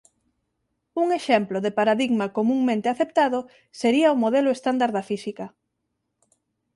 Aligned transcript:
Un 1.01 1.07
exemplo 1.19 1.57
de 1.65 1.75
paradigma 1.79 2.25
comunmente 2.37 2.87
aceptado 2.93 3.39
sería 3.79 4.13
o 4.15 4.19
modelo 4.23 4.49
estándar 4.57 4.89
da 4.93 5.07
física. 5.09 5.45